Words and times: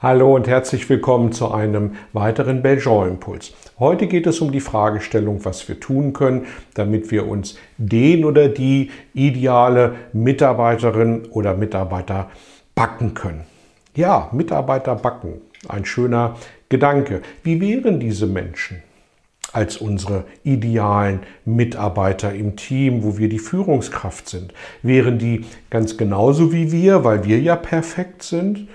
Hallo 0.00 0.36
und 0.36 0.46
herzlich 0.46 0.88
willkommen 0.88 1.32
zu 1.32 1.50
einem 1.50 1.96
weiteren 2.12 2.62
Belgian-Impuls. 2.62 3.52
Heute 3.80 4.06
geht 4.06 4.28
es 4.28 4.40
um 4.40 4.52
die 4.52 4.60
Fragestellung, 4.60 5.44
was 5.44 5.68
wir 5.68 5.80
tun 5.80 6.12
können, 6.12 6.46
damit 6.74 7.10
wir 7.10 7.26
uns 7.26 7.58
den 7.78 8.24
oder 8.24 8.48
die 8.48 8.92
ideale 9.12 9.96
Mitarbeiterin 10.12 11.26
oder 11.32 11.56
Mitarbeiter 11.56 12.30
backen 12.76 13.14
können. 13.14 13.42
Ja, 13.96 14.28
Mitarbeiter 14.30 14.94
backen, 14.94 15.40
ein 15.68 15.84
schöner 15.84 16.36
Gedanke. 16.68 17.20
Wie 17.42 17.60
wären 17.60 17.98
diese 17.98 18.28
Menschen? 18.28 18.84
als 19.50 19.78
unsere 19.78 20.24
idealen 20.44 21.20
Mitarbeiter 21.46 22.34
im 22.34 22.54
Team, 22.56 23.02
wo 23.02 23.16
wir 23.16 23.30
die 23.30 23.38
Führungskraft 23.38 24.28
sind. 24.28 24.52
Wären 24.82 25.18
die 25.18 25.46
ganz 25.70 25.96
genauso 25.96 26.52
wie 26.52 26.70
wir, 26.70 27.02
weil 27.02 27.24
wir 27.24 27.40
ja 27.40 27.56
perfekt 27.56 28.22
sind? 28.22 28.68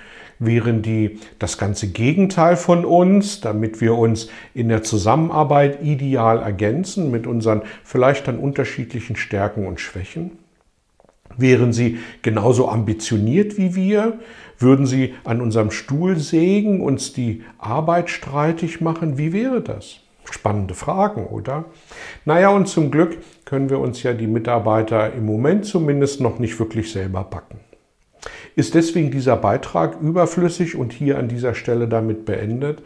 Wären 0.45 0.81
die 0.81 1.19
das 1.39 1.57
ganze 1.57 1.87
Gegenteil 1.87 2.55
von 2.55 2.85
uns, 2.85 3.41
damit 3.41 3.81
wir 3.81 3.95
uns 3.95 4.29
in 4.53 4.69
der 4.69 4.83
Zusammenarbeit 4.83 5.83
ideal 5.83 6.41
ergänzen 6.41 7.11
mit 7.11 7.27
unseren 7.27 7.61
vielleicht 7.83 8.27
dann 8.27 8.37
unterschiedlichen 8.37 9.15
Stärken 9.15 9.67
und 9.67 9.79
Schwächen? 9.79 10.31
Wären 11.37 11.73
sie 11.73 11.97
genauso 12.21 12.69
ambitioniert 12.69 13.57
wie 13.57 13.75
wir? 13.75 14.19
Würden 14.59 14.85
sie 14.85 15.13
an 15.23 15.41
unserem 15.41 15.71
Stuhl 15.71 16.17
sägen, 16.17 16.81
uns 16.81 17.13
die 17.13 17.43
Arbeit 17.57 18.09
streitig 18.09 18.81
machen? 18.81 19.17
Wie 19.17 19.33
wäre 19.33 19.61
das? 19.61 19.99
Spannende 20.29 20.73
Fragen, 20.73 21.25
oder? 21.27 21.65
Naja, 22.25 22.49
und 22.49 22.67
zum 22.67 22.91
Glück 22.91 23.17
können 23.45 23.69
wir 23.69 23.79
uns 23.79 24.03
ja 24.03 24.13
die 24.13 24.27
Mitarbeiter 24.27 25.13
im 25.13 25.25
Moment 25.25 25.65
zumindest 25.65 26.21
noch 26.21 26.39
nicht 26.39 26.57
wirklich 26.59 26.91
selber 26.91 27.23
backen. 27.23 27.59
Ist 28.55 28.75
deswegen 28.75 29.11
dieser 29.11 29.35
Beitrag 29.35 29.99
überflüssig 30.01 30.75
und 30.75 30.93
hier 30.93 31.17
an 31.17 31.27
dieser 31.27 31.55
Stelle 31.55 31.87
damit 31.87 32.25
beendet? 32.25 32.81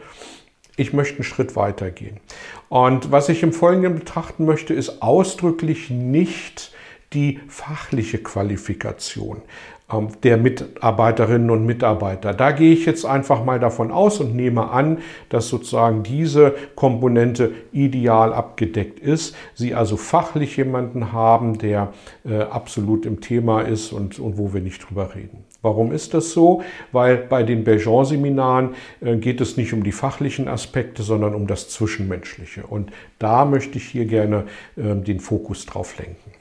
Ich 0.76 0.92
möchte 0.92 1.16
einen 1.16 1.24
Schritt 1.24 1.56
weiter 1.56 1.90
gehen. 1.90 2.20
Und 2.68 3.10
was 3.10 3.28
ich 3.28 3.42
im 3.42 3.52
Folgenden 3.52 3.96
betrachten 3.96 4.44
möchte, 4.44 4.74
ist 4.74 5.02
ausdrücklich 5.02 5.90
nicht 5.90 6.72
die 7.12 7.40
fachliche 7.48 8.18
Qualifikation. 8.18 9.42
Ähm, 9.90 10.08
der 10.22 10.36
Mitarbeiterinnen 10.36 11.50
und 11.50 11.64
Mitarbeiter. 11.64 12.34
Da 12.34 12.50
gehe 12.50 12.72
ich 12.74 12.84
jetzt 12.84 13.06
einfach 13.06 13.42
mal 13.42 13.58
davon 13.58 13.90
aus 13.90 14.20
und 14.20 14.36
nehme 14.36 14.70
an, 14.70 14.98
dass 15.30 15.48
sozusagen 15.48 16.02
diese 16.02 16.54
Komponente 16.74 17.52
ideal 17.72 18.34
abgedeckt 18.34 19.00
ist. 19.00 19.34
Sie 19.54 19.74
also 19.74 19.96
fachlich 19.96 20.58
jemanden 20.58 21.12
haben, 21.12 21.56
der 21.56 21.94
äh, 22.28 22.40
absolut 22.40 23.06
im 23.06 23.22
Thema 23.22 23.62
ist 23.62 23.92
und, 23.92 24.18
und 24.18 24.36
wo 24.36 24.52
wir 24.52 24.60
nicht 24.60 24.86
drüber 24.86 25.14
reden. 25.14 25.44
Warum 25.62 25.90
ist 25.90 26.12
das 26.12 26.32
so? 26.32 26.62
Weil 26.92 27.16
bei 27.16 27.42
den 27.42 27.64
Belgian-Seminaren 27.64 28.74
äh, 29.00 29.16
geht 29.16 29.40
es 29.40 29.56
nicht 29.56 29.72
um 29.72 29.84
die 29.84 29.92
fachlichen 29.92 30.48
Aspekte, 30.48 31.02
sondern 31.02 31.34
um 31.34 31.46
das 31.46 31.70
Zwischenmenschliche. 31.70 32.66
Und 32.66 32.90
da 33.18 33.46
möchte 33.46 33.78
ich 33.78 33.84
hier 33.84 34.04
gerne 34.04 34.44
äh, 34.76 34.94
den 34.94 35.18
Fokus 35.18 35.64
drauf 35.64 35.98
lenken. 35.98 36.37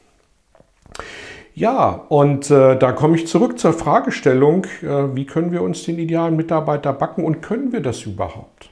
Ja, 1.53 1.89
und 2.09 2.51
äh, 2.51 2.77
da 2.77 2.91
komme 2.91 3.15
ich 3.15 3.25
zurück 3.25 3.57
zur 3.57 3.73
Fragestellung, 3.73 4.65
äh, 4.83 5.15
wie 5.15 5.25
können 5.25 5.51
wir 5.51 5.63
uns 5.63 5.83
den 5.83 5.97
idealen 5.97 6.35
Mitarbeiter 6.35 6.93
backen 6.93 7.23
und 7.23 7.41
können 7.41 7.71
wir 7.71 7.81
das 7.81 8.03
überhaupt? 8.03 8.69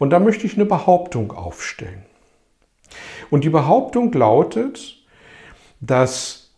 Und 0.00 0.10
da 0.10 0.18
möchte 0.18 0.46
ich 0.46 0.54
eine 0.54 0.64
Behauptung 0.64 1.32
aufstellen. 1.32 2.02
Und 3.30 3.44
die 3.44 3.50
Behauptung 3.50 4.12
lautet, 4.12 4.96
dass 5.80 6.50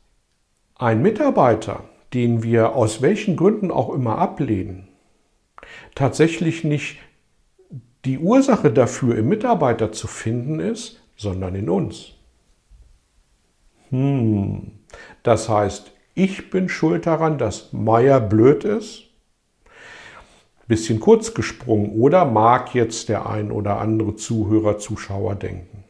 ein 0.76 1.02
Mitarbeiter, 1.02 1.84
den 2.14 2.42
wir 2.42 2.74
aus 2.74 3.02
welchen 3.02 3.36
Gründen 3.36 3.70
auch 3.70 3.92
immer 3.92 4.18
ablehnen, 4.18 4.88
tatsächlich 5.94 6.64
nicht 6.64 6.98
die 8.04 8.18
Ursache 8.18 8.72
dafür 8.72 9.16
im 9.18 9.28
Mitarbeiter 9.28 9.92
zu 9.92 10.06
finden 10.06 10.60
ist, 10.60 11.02
sondern 11.16 11.54
in 11.54 11.68
uns. 11.68 12.12
Hm. 13.90 14.75
Das 15.22 15.48
heißt, 15.48 15.92
ich 16.14 16.50
bin 16.50 16.68
schuld 16.68 17.06
daran, 17.06 17.38
dass 17.38 17.72
Meier 17.72 18.20
blöd 18.20 18.64
ist. 18.64 19.04
Bisschen 20.68 20.98
kurz 20.98 21.34
gesprungen, 21.34 21.92
oder 21.92 22.24
mag 22.24 22.74
jetzt 22.74 23.08
der 23.08 23.28
ein 23.28 23.52
oder 23.52 23.78
andere 23.78 24.16
Zuhörer, 24.16 24.78
Zuschauer 24.78 25.36
denken. 25.36 25.84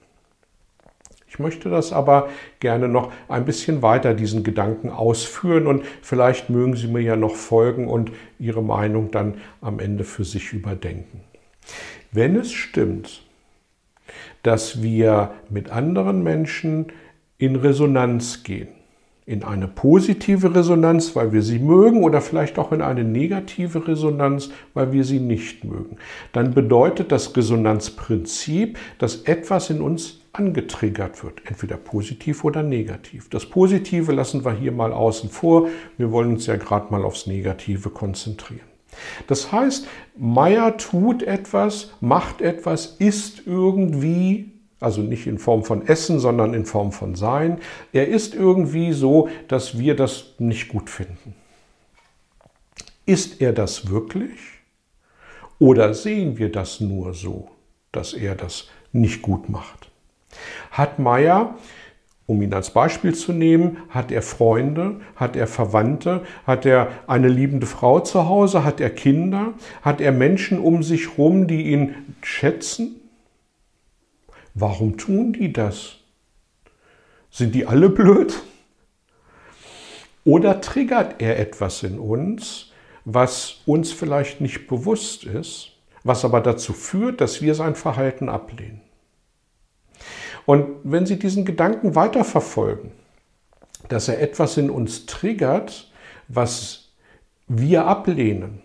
Ich 1.28 1.38
möchte 1.38 1.68
das 1.68 1.92
aber 1.92 2.28
gerne 2.60 2.88
noch 2.88 3.12
ein 3.28 3.44
bisschen 3.44 3.82
weiter, 3.82 4.14
diesen 4.14 4.42
Gedanken 4.42 4.90
ausführen 4.90 5.66
und 5.66 5.84
vielleicht 6.00 6.50
mögen 6.50 6.76
Sie 6.76 6.88
mir 6.88 7.00
ja 7.00 7.16
noch 7.16 7.34
folgen 7.36 7.88
und 7.88 8.10
Ihre 8.38 8.62
Meinung 8.62 9.10
dann 9.10 9.34
am 9.60 9.78
Ende 9.78 10.04
für 10.04 10.24
sich 10.24 10.52
überdenken. 10.52 11.20
Wenn 12.10 12.36
es 12.36 12.52
stimmt, 12.52 13.22
dass 14.42 14.82
wir 14.82 15.34
mit 15.50 15.70
anderen 15.70 16.22
Menschen 16.22 16.86
in 17.38 17.56
Resonanz 17.56 18.42
gehen. 18.42 18.75
In 19.26 19.42
eine 19.42 19.66
positive 19.66 20.54
Resonanz, 20.54 21.16
weil 21.16 21.32
wir 21.32 21.42
sie 21.42 21.58
mögen, 21.58 22.04
oder 22.04 22.20
vielleicht 22.20 22.60
auch 22.60 22.70
in 22.70 22.80
eine 22.80 23.02
negative 23.02 23.88
Resonanz, 23.88 24.50
weil 24.72 24.92
wir 24.92 25.02
sie 25.02 25.18
nicht 25.18 25.64
mögen. 25.64 25.96
Dann 26.32 26.54
bedeutet 26.54 27.10
das 27.10 27.36
Resonanzprinzip, 27.36 28.78
dass 28.98 29.22
etwas 29.22 29.68
in 29.68 29.82
uns 29.82 30.20
angetriggert 30.32 31.24
wird, 31.24 31.42
entweder 31.46 31.76
positiv 31.76 32.44
oder 32.44 32.62
negativ. 32.62 33.28
Das 33.28 33.46
Positive 33.46 34.12
lassen 34.12 34.44
wir 34.44 34.52
hier 34.52 34.70
mal 34.70 34.92
außen 34.92 35.28
vor. 35.30 35.68
Wir 35.96 36.12
wollen 36.12 36.34
uns 36.34 36.46
ja 36.46 36.54
gerade 36.54 36.92
mal 36.92 37.04
aufs 37.04 37.26
Negative 37.26 37.90
konzentrieren. 37.90 38.68
Das 39.26 39.50
heißt, 39.50 39.88
Meier 40.16 40.76
tut 40.76 41.22
etwas, 41.22 41.90
macht 42.00 42.40
etwas, 42.40 42.96
ist 42.98 43.42
irgendwie 43.46 44.52
also 44.80 45.00
nicht 45.00 45.26
in 45.26 45.38
Form 45.38 45.64
von 45.64 45.86
Essen, 45.86 46.18
sondern 46.20 46.54
in 46.54 46.66
Form 46.66 46.92
von 46.92 47.14
Sein. 47.14 47.58
Er 47.92 48.08
ist 48.08 48.34
irgendwie 48.34 48.92
so, 48.92 49.28
dass 49.48 49.78
wir 49.78 49.96
das 49.96 50.34
nicht 50.38 50.68
gut 50.68 50.90
finden. 50.90 51.34
Ist 53.06 53.40
er 53.40 53.52
das 53.52 53.88
wirklich? 53.88 54.38
Oder 55.58 55.94
sehen 55.94 56.36
wir 56.38 56.52
das 56.52 56.80
nur 56.80 57.14
so, 57.14 57.48
dass 57.92 58.12
er 58.12 58.34
das 58.34 58.68
nicht 58.92 59.22
gut 59.22 59.48
macht? 59.48 59.90
Hat 60.70 60.98
Meyer, 60.98 61.54
um 62.26 62.42
ihn 62.42 62.52
als 62.52 62.70
Beispiel 62.70 63.14
zu 63.14 63.32
nehmen, 63.32 63.78
hat 63.88 64.10
er 64.12 64.20
Freunde, 64.20 65.00
hat 65.14 65.36
er 65.36 65.46
Verwandte, 65.46 66.24
hat 66.46 66.66
er 66.66 66.88
eine 67.06 67.28
liebende 67.28 67.66
Frau 67.66 68.00
zu 68.00 68.28
Hause, 68.28 68.64
hat 68.64 68.80
er 68.80 68.90
Kinder, 68.90 69.54
hat 69.80 70.00
er 70.00 70.12
Menschen 70.12 70.58
um 70.58 70.82
sich 70.82 71.16
herum, 71.16 71.46
die 71.46 71.70
ihn 71.70 71.94
schätzen? 72.22 72.96
Warum 74.58 74.96
tun 74.96 75.34
die 75.34 75.52
das? 75.52 75.98
Sind 77.30 77.54
die 77.54 77.66
alle 77.66 77.90
blöd? 77.90 78.42
Oder 80.24 80.62
triggert 80.62 81.20
er 81.20 81.38
etwas 81.38 81.82
in 81.82 81.98
uns, 81.98 82.72
was 83.04 83.58
uns 83.66 83.92
vielleicht 83.92 84.40
nicht 84.40 84.66
bewusst 84.66 85.24
ist, 85.24 85.72
was 86.04 86.24
aber 86.24 86.40
dazu 86.40 86.72
führt, 86.72 87.20
dass 87.20 87.42
wir 87.42 87.54
sein 87.54 87.74
Verhalten 87.74 88.30
ablehnen? 88.30 88.80
Und 90.46 90.68
wenn 90.84 91.04
Sie 91.04 91.18
diesen 91.18 91.44
Gedanken 91.44 91.94
weiterverfolgen, 91.94 92.92
dass 93.90 94.08
er 94.08 94.22
etwas 94.22 94.56
in 94.56 94.70
uns 94.70 95.04
triggert, 95.04 95.92
was 96.28 96.94
wir 97.46 97.86
ablehnen, 97.86 98.62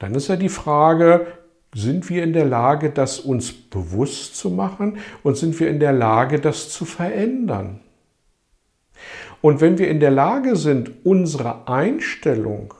dann 0.00 0.14
ist 0.14 0.28
ja 0.28 0.36
die 0.36 0.50
Frage, 0.50 1.39
sind 1.74 2.08
wir 2.10 2.24
in 2.24 2.32
der 2.32 2.46
Lage, 2.46 2.90
das 2.90 3.20
uns 3.20 3.52
bewusst 3.52 4.36
zu 4.36 4.50
machen 4.50 4.98
und 5.22 5.36
sind 5.36 5.58
wir 5.60 5.68
in 5.68 5.80
der 5.80 5.92
Lage, 5.92 6.40
das 6.40 6.70
zu 6.70 6.84
verändern? 6.84 7.80
Und 9.40 9.60
wenn 9.60 9.78
wir 9.78 9.88
in 9.88 10.00
der 10.00 10.10
Lage 10.10 10.56
sind, 10.56 10.90
unsere 11.04 11.68
Einstellung 11.68 12.74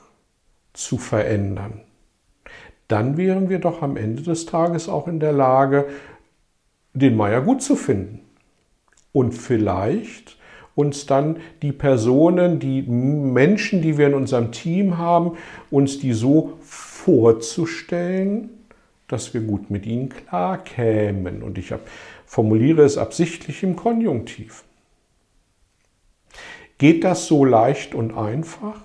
zu 0.73 0.99
verändern, 0.99 1.81
dann 2.89 3.17
wären 3.17 3.49
wir 3.49 3.61
doch 3.61 3.83
am 3.83 3.97
Ende 3.97 4.23
des 4.23 4.47
Tages 4.47 4.89
auch 4.89 5.07
in 5.07 5.21
der 5.21 5.33
Lage, 5.33 5.87
den 6.93 7.17
Meier 7.17 7.41
gut 7.41 7.63
zu 7.63 7.77
finden 7.77 8.21
und 9.13 9.33
vielleicht 9.33 10.37
uns 10.75 11.07
dann 11.07 11.37
die 11.63 11.73
Personen, 11.73 12.59
die 12.59 12.83
Menschen, 12.83 13.81
die 13.83 13.97
wir 13.97 14.09
in 14.09 14.15
unserem 14.15 14.51
Team 14.51 14.99
haben, 14.99 15.37
uns 15.71 15.99
die 15.99 16.13
so 16.13 16.59
vorzustellen, 16.61 18.51
dass 19.11 19.35
wir 19.35 19.41
gut 19.41 19.71
mit 19.71 19.87
ihnen 19.87 20.09
klarkämen. 20.09 21.43
Und 21.43 21.59
ich 21.59 21.75
formuliere 22.27 22.83
es 22.83 22.97
absichtlich 22.97 23.62
im 23.62 23.75
Konjunktiv. 23.75 24.62
Geht 26.79 27.05
das 27.05 27.27
so 27.27 27.45
leicht 27.45 27.95
und 27.95 28.17
einfach? 28.17 28.81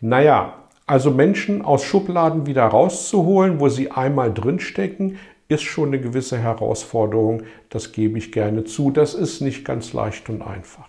Naja, 0.00 0.58
also 0.86 1.10
Menschen 1.12 1.62
aus 1.62 1.84
Schubladen 1.84 2.46
wieder 2.46 2.64
rauszuholen, 2.64 3.60
wo 3.60 3.68
sie 3.68 3.90
einmal 3.90 4.34
drinstecken, 4.34 5.18
ist 5.48 5.62
schon 5.62 5.88
eine 5.88 6.00
gewisse 6.00 6.38
Herausforderung. 6.38 7.44
Das 7.68 7.92
gebe 7.92 8.18
ich 8.18 8.32
gerne 8.32 8.64
zu. 8.64 8.90
Das 8.90 9.14
ist 9.14 9.40
nicht 9.40 9.64
ganz 9.64 9.92
leicht 9.92 10.28
und 10.28 10.42
einfach. 10.42 10.88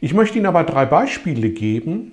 Ich 0.00 0.14
möchte 0.14 0.38
Ihnen 0.38 0.46
aber 0.46 0.62
drei 0.62 0.86
Beispiele 0.86 1.50
geben, 1.50 2.12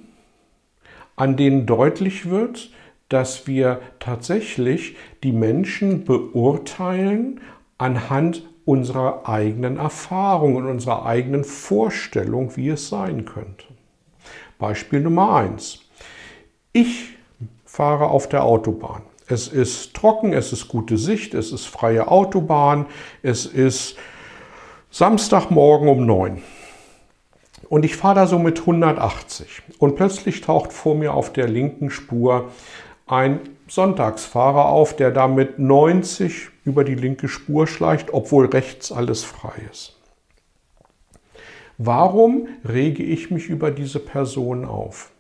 an 1.16 1.38
denen 1.38 1.68
deutlich 1.68 2.30
wird, 2.30 2.72
dass 3.10 3.48
wir 3.48 3.82
tatsächlich 4.00 4.96
die 5.24 5.32
Menschen 5.32 6.06
beurteilen 6.06 7.42
anhand 7.78 8.44
unserer 8.66 9.30
eigenen 9.30 9.78
Erfahrung 9.78 10.56
und 10.56 10.66
unserer 10.66 11.06
eigenen 11.06 11.44
Vorstellung, 11.44 12.56
wie 12.56 12.70
es 12.70 12.90
sein 12.90 13.26
könnte. 13.26 13.66
Beispiel 14.58 15.02
Nummer 15.02 15.36
eins: 15.36 15.82
Ich 16.74 17.18
fahre 17.66 18.08
auf 18.08 18.28
der 18.28 18.44
Autobahn. 18.44 19.04
Es 19.28 19.48
ist 19.48 19.94
trocken, 19.96 20.34
es 20.34 20.54
ist 20.54 20.68
gute 20.68 20.98
Sicht, 20.98 21.34
es 21.34 21.52
ist 21.52 21.66
freie 21.66 22.08
Autobahn, 22.08 22.86
es 23.24 23.46
ist 23.46 23.98
Samstagmorgen 24.92 25.90
um 25.90 26.06
neun. 26.06 26.42
Und 27.68 27.84
ich 27.84 27.96
fahre 27.96 28.16
da 28.16 28.28
so 28.28 28.38
mit 28.38 28.60
180. 28.60 29.64
Und 29.80 29.96
plötzlich 29.96 30.42
taucht 30.42 30.72
vor 30.72 30.96
mir 30.96 31.14
auf 31.14 31.34
der 31.34 31.48
linken 31.48 31.90
Spur 31.90 32.52
ein 33.06 33.40
Sonntagsfahrer 33.68 34.66
auf, 34.66 34.96
der 34.96 35.12
da 35.12 35.28
mit 35.28 35.60
90 35.60 36.50
über 36.66 36.84
die 36.84 36.96
linke 36.96 37.28
Spur 37.28 37.68
schleicht, 37.68 38.14
obwohl 38.14 38.48
rechts 38.48 38.92
alles 38.92 39.24
frei 39.24 39.54
ist. 39.72 40.00
Warum 41.78 42.48
rege 42.68 43.04
ich 43.04 43.32
mich 43.32 43.48
über 43.48 43.70
diese 43.72 44.00
Person 44.00 44.66
auf? 44.66 45.12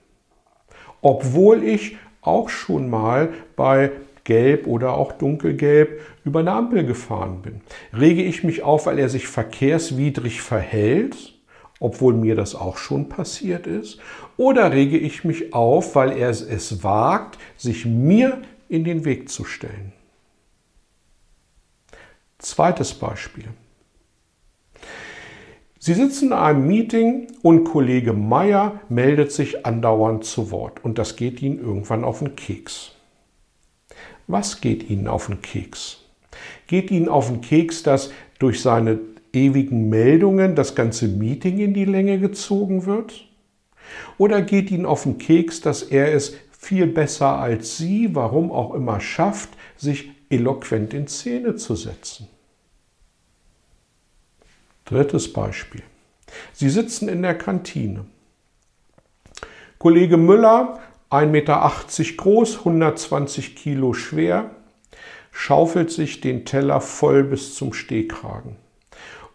Obwohl 1.01 1.63
ich 1.63 1.97
auch 2.21 2.49
schon 2.49 2.89
mal 2.89 3.33
bei 3.55 3.91
Gelb 4.23 4.65
oder 4.65 4.93
auch 4.93 5.11
Dunkelgelb 5.11 6.01
über 6.23 6.39
eine 6.39 6.51
Ampel 6.51 6.83
gefahren 6.83 7.41
bin. 7.41 7.61
Rege 7.97 8.23
ich 8.23 8.43
mich 8.43 8.63
auf, 8.63 8.88
weil 8.88 8.97
er 8.97 9.09
sich 9.09 9.27
verkehrswidrig 9.27 10.41
verhält, 10.41 11.34
obwohl 11.80 12.13
mir 12.13 12.36
das 12.36 12.56
auch 12.56 12.77
schon 12.77 13.10
passiert 13.10 13.68
ist? 13.68 14.00
Oder 14.38 14.72
rege 14.72 14.98
ich 14.98 15.24
mich 15.24 15.54
auf, 15.54 15.95
weil 15.95 16.18
er 16.18 16.30
es 16.30 16.83
wagt, 16.83 17.38
sich 17.57 17.86
mir 17.86 18.42
in 18.69 18.83
den 18.83 19.06
Weg 19.06 19.30
zu 19.30 19.44
stellen? 19.44 19.94
Zweites 22.38 22.94
Beispiel. 22.94 23.45
Sie 25.80 25.94
sitzen 25.94 26.30
in 26.30 26.33
einem 26.33 26.66
Meeting 26.66 27.27
und 27.44 27.63
Kollege 27.66 28.12
Meier 28.12 28.80
meldet 28.89 29.31
sich 29.31 29.68
andauernd 29.68 30.25
zu 30.25 30.50
Wort 30.50 30.83
und 30.83 30.98
das 30.98 31.16
geht 31.16 31.42
Ihnen 31.44 31.60
irgendwann 31.60 32.04
auf 32.04 32.19
den 32.19 32.36
Keks. 32.36 32.94
Was 34.27 34.62
geht 34.62 34.89
Ihnen 34.89 35.07
auf 35.07 35.27
den 35.27 35.44
Keks? 35.44 36.00
Geht 36.66 36.89
Ihnen 36.89 37.07
auf 37.07 37.27
den 37.27 37.42
Keks, 37.42 37.83
dass 37.83 38.12
durch 38.39 38.62
seine 38.62 39.00
ewigen 39.35 39.89
Meldungen 39.89 40.55
das 40.55 40.75
ganze 40.75 41.07
Meeting 41.07 41.59
in 41.59 41.73
die 41.73 41.85
Länge 41.85 42.19
gezogen 42.19 42.85
wird? 42.85 43.27
Oder 44.17 44.41
geht 44.41 44.71
Ihnen 44.71 44.85
auf 44.85 45.03
den 45.03 45.17
Keks, 45.17 45.61
dass 45.61 45.83
er 45.83 46.13
es 46.13 46.35
viel 46.57 46.87
besser 46.87 47.37
als 47.37 47.77
Sie, 47.77 48.15
warum 48.15 48.51
auch 48.51 48.73
immer, 48.73 48.99
schafft, 48.99 49.49
sich 49.77 50.11
eloquent 50.29 50.93
in 50.93 51.07
Szene 51.07 51.55
zu 51.55 51.75
setzen? 51.75 52.27
Drittes 54.85 55.31
Beispiel. 55.31 55.83
Sie 56.53 56.69
sitzen 56.69 57.09
in 57.09 57.21
der 57.21 57.38
Kantine. 57.38 58.05
Kollege 59.77 60.17
Müller, 60.17 60.79
1,80 61.11 61.25
Meter 61.27 61.71
groß, 62.17 62.59
120 62.59 63.55
Kilo 63.55 63.93
schwer, 63.93 64.51
schaufelt 65.31 65.91
sich 65.91 66.21
den 66.21 66.45
Teller 66.45 66.81
voll 66.81 67.23
bis 67.23 67.55
zum 67.55 67.73
Stehkragen 67.73 68.57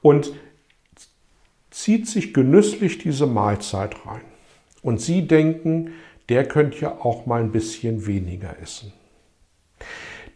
und 0.03 0.33
zieht 1.71 2.09
sich 2.09 2.35
genüsslich 2.35 2.99
diese 2.99 3.27
Mahlzeit 3.27 4.07
rein. 4.07 4.23
Und 4.83 5.01
Sie 5.01 5.27
denken, 5.27 5.93
der 6.29 6.47
könnte 6.47 6.79
ja 6.79 6.99
auch 7.01 7.27
mal 7.27 7.41
ein 7.41 7.53
bisschen 7.53 8.07
weniger 8.07 8.57
essen. 8.61 8.93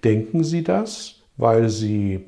Denken 0.03 0.45
Sie 0.45 0.63
das, 0.63 1.23
weil 1.37 1.69
Sie 1.69 2.25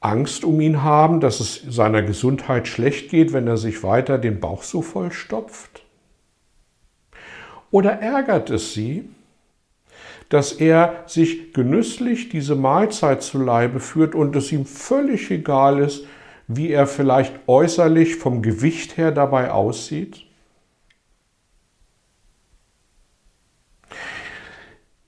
Angst 0.00 0.44
um 0.44 0.60
ihn 0.60 0.82
haben, 0.82 1.20
dass 1.20 1.40
es 1.40 1.62
seiner 1.68 2.02
Gesundheit 2.02 2.68
schlecht 2.68 3.10
geht, 3.10 3.32
wenn 3.32 3.46
er 3.46 3.56
sich 3.56 3.82
weiter 3.82 4.18
den 4.18 4.40
Bauch 4.40 4.62
so 4.62 4.80
vollstopft? 4.80 5.82
Oder 7.70 8.00
ärgert 8.00 8.50
es 8.50 8.72
Sie, 8.72 9.08
dass 10.28 10.52
er 10.52 11.04
sich 11.06 11.52
genüsslich 11.52 12.28
diese 12.28 12.54
Mahlzeit 12.54 13.22
zu 13.22 13.38
Leibe 13.38 13.80
führt 13.80 14.14
und 14.14 14.36
es 14.36 14.52
ihm 14.52 14.66
völlig 14.66 15.30
egal 15.30 15.78
ist, 15.78 16.04
wie 16.46 16.70
er 16.70 16.86
vielleicht 16.86 17.34
äußerlich 17.46 18.16
vom 18.16 18.42
Gewicht 18.42 18.96
her 18.96 19.10
dabei 19.10 19.50
aussieht? 19.50 20.24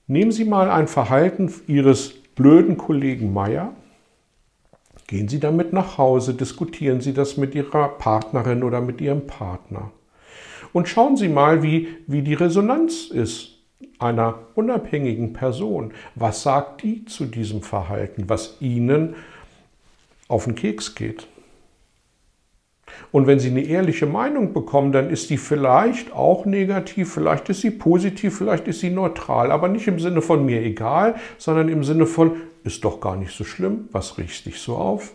Nehmen 0.07 0.31
Sie 0.31 0.45
mal 0.45 0.69
ein 0.69 0.87
Verhalten 0.87 1.53
Ihres 1.67 2.09
blöden 2.35 2.77
Kollegen 2.77 3.31
Meier. 3.31 3.73
Gehen 5.07 5.27
Sie 5.27 5.39
damit 5.39 5.71
nach 5.71 5.97
Hause, 5.97 6.33
diskutieren 6.33 7.01
Sie 7.01 7.13
das 7.13 7.37
mit 7.37 7.55
Ihrer 7.55 7.89
Partnerin 7.89 8.63
oder 8.63 8.81
mit 8.81 9.01
Ihrem 9.01 9.27
Partner. 9.27 9.91
Und 10.73 10.89
schauen 10.89 11.15
Sie 11.15 11.27
mal, 11.27 11.63
wie, 11.63 11.89
wie 12.07 12.21
die 12.21 12.33
Resonanz 12.33 13.05
ist 13.05 13.50
einer 13.99 14.39
unabhängigen 14.55 15.33
Person. 15.33 15.93
Was 16.15 16.43
sagt 16.43 16.83
die 16.83 17.05
zu 17.05 17.25
diesem 17.25 17.61
Verhalten, 17.61 18.25
was 18.27 18.57
Ihnen 18.59 19.15
auf 20.27 20.45
den 20.45 20.55
Keks 20.55 20.95
geht? 20.95 21.27
Und 23.11 23.27
wenn 23.27 23.39
Sie 23.39 23.49
eine 23.49 23.63
ehrliche 23.63 24.05
Meinung 24.05 24.53
bekommen, 24.53 24.91
dann 24.91 25.09
ist 25.09 25.29
die 25.29 25.37
vielleicht 25.37 26.13
auch 26.13 26.45
negativ, 26.45 27.13
vielleicht 27.13 27.49
ist 27.49 27.61
sie 27.61 27.71
positiv, 27.71 28.37
vielleicht 28.37 28.67
ist 28.67 28.79
sie 28.79 28.89
neutral, 28.89 29.51
aber 29.51 29.67
nicht 29.67 29.87
im 29.87 29.99
Sinne 29.99 30.21
von 30.21 30.45
mir 30.45 30.61
egal, 30.61 31.15
sondern 31.37 31.69
im 31.69 31.83
Sinne 31.83 32.05
von 32.05 32.33
ist 32.63 32.83
doch 32.83 32.99
gar 33.01 33.15
nicht 33.15 33.35
so 33.35 33.43
schlimm, 33.43 33.89
was 33.91 34.17
riechst 34.17 34.45
dich 34.45 34.59
so 34.59 34.75
auf? 34.75 35.13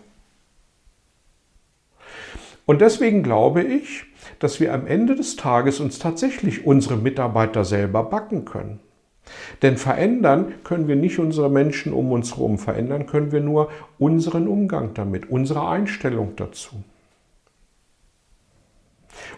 Und 2.67 2.81
deswegen 2.81 3.23
glaube 3.23 3.63
ich, 3.63 4.05
dass 4.39 4.61
wir 4.61 4.73
am 4.75 4.87
Ende 4.87 5.15
des 5.15 5.37
Tages 5.37 5.81
uns 5.81 5.99
tatsächlich 5.99 6.67
unsere 6.67 6.97
Mitarbeiter 6.97 7.65
selber 7.65 8.03
backen 8.03 8.45
können. 8.45 8.81
Denn 9.63 9.77
verändern 9.77 10.55
können 10.65 10.89
wir 10.89 10.97
nicht 10.97 11.19
unsere 11.19 11.51
Menschen 11.51 11.93
um 11.93 12.13
uns 12.13 12.37
herum, 12.37 12.59
verändern 12.59 13.07
können 13.07 13.33
wir 13.33 13.41
nur 13.41 13.71
unseren 13.99 14.47
Umgang 14.47 14.95
damit, 14.95 15.29
unsere 15.29 15.69
Einstellung 15.69 16.35
dazu. 16.37 16.77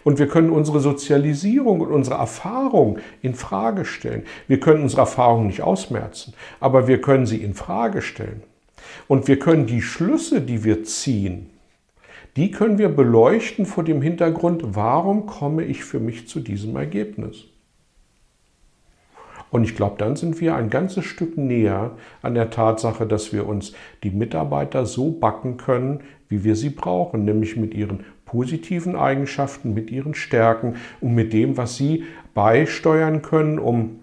Und 0.03 0.19
wir 0.19 0.27
können 0.27 0.49
unsere 0.49 0.79
Sozialisierung 0.79 1.81
und 1.81 1.91
unsere 1.91 2.17
Erfahrung 2.17 2.99
in 3.21 3.33
Frage 3.33 3.85
stellen. 3.85 4.23
Wir 4.47 4.59
können 4.59 4.83
unsere 4.83 5.01
Erfahrung 5.01 5.47
nicht 5.47 5.61
ausmerzen, 5.61 6.33
aber 6.59 6.87
wir 6.87 7.01
können 7.01 7.25
sie 7.25 7.37
in 7.37 7.53
Frage 7.53 8.01
stellen. 8.01 8.43
Und 9.07 9.27
wir 9.27 9.39
können 9.39 9.65
die 9.65 9.81
Schlüsse, 9.81 10.41
die 10.41 10.63
wir 10.63 10.83
ziehen, 10.83 11.49
die 12.39 12.51
können 12.51 12.77
wir 12.77 12.87
beleuchten 12.87 13.65
vor 13.65 13.83
dem 13.83 14.01
Hintergrund, 14.01 14.63
warum 14.63 15.25
komme 15.25 15.65
ich 15.65 15.83
für 15.83 15.99
mich 15.99 16.29
zu 16.29 16.39
diesem 16.39 16.77
Ergebnis? 16.77 17.43
Und 19.51 19.65
ich 19.65 19.75
glaube, 19.75 19.95
dann 19.97 20.15
sind 20.15 20.39
wir 20.39 20.55
ein 20.55 20.69
ganzes 20.69 21.03
Stück 21.03 21.37
näher 21.37 21.97
an 22.21 22.35
der 22.35 22.49
Tatsache, 22.49 23.05
dass 23.05 23.33
wir 23.33 23.45
uns 23.45 23.73
die 24.03 24.11
Mitarbeiter 24.11 24.85
so 24.85 25.11
backen 25.11 25.57
können, 25.57 25.99
wie 26.29 26.45
wir 26.45 26.55
sie 26.55 26.69
brauchen, 26.69 27.25
nämlich 27.25 27.57
mit 27.57 27.73
ihren 27.73 28.05
positiven 28.23 28.95
Eigenschaften, 28.95 29.73
mit 29.73 29.91
ihren 29.91 30.13
Stärken 30.13 30.77
und 31.01 31.15
mit 31.15 31.33
dem, 31.33 31.57
was 31.57 31.75
sie 31.75 32.05
beisteuern 32.33 33.21
können, 33.21 33.59
um 33.59 33.99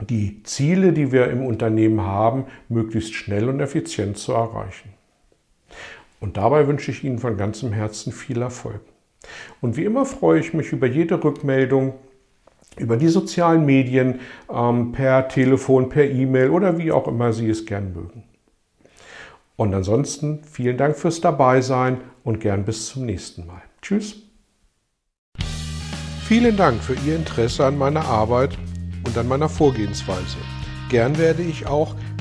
die 0.00 0.42
Ziele, 0.42 0.92
die 0.92 1.12
wir 1.12 1.30
im 1.30 1.46
Unternehmen 1.46 2.02
haben, 2.02 2.44
möglichst 2.68 3.14
schnell 3.14 3.48
und 3.48 3.60
effizient 3.60 4.18
zu 4.18 4.34
erreichen. 4.34 4.99
Und 6.20 6.36
dabei 6.36 6.68
wünsche 6.68 6.90
ich 6.90 7.02
Ihnen 7.02 7.18
von 7.18 7.36
ganzem 7.36 7.72
Herzen 7.72 8.12
viel 8.12 8.42
Erfolg. 8.42 8.82
Und 9.60 9.76
wie 9.76 9.84
immer 9.84 10.06
freue 10.06 10.40
ich 10.40 10.54
mich 10.54 10.72
über 10.72 10.86
jede 10.86 11.22
Rückmeldung, 11.22 11.94
über 12.78 12.96
die 12.96 13.08
sozialen 13.08 13.66
Medien, 13.66 14.20
ähm, 14.52 14.92
per 14.92 15.28
Telefon, 15.28 15.88
per 15.88 16.08
E-Mail 16.08 16.50
oder 16.50 16.78
wie 16.78 16.92
auch 16.92 17.08
immer 17.08 17.32
Sie 17.32 17.48
es 17.48 17.66
gern 17.66 17.92
mögen. 17.92 18.24
Und 19.56 19.74
ansonsten 19.74 20.42
vielen 20.44 20.78
Dank 20.78 20.96
fürs 20.96 21.20
Dabeisein 21.20 21.98
und 22.24 22.40
gern 22.40 22.64
bis 22.64 22.86
zum 22.86 23.04
nächsten 23.04 23.46
Mal. 23.46 23.62
Tschüss. 23.82 24.22
Vielen 26.26 26.56
Dank 26.56 26.82
für 26.82 26.94
Ihr 27.06 27.16
Interesse 27.16 27.66
an 27.66 27.76
meiner 27.76 28.04
Arbeit 28.04 28.56
und 29.04 29.18
an 29.18 29.28
meiner 29.28 29.48
Vorgehensweise. 29.48 30.38
Gern 30.88 31.18
werde 31.18 31.42
ich 31.42 31.66
auch 31.66 31.94